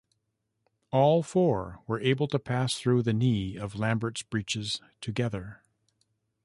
[0.89, 5.61] All four were able to pass through the knee of Lambert's breeches together.